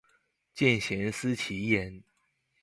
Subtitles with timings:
[0.55, 2.03] 见贤思齐焉